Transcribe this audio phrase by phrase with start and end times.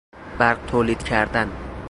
[0.39, 1.51] برق تولید کردن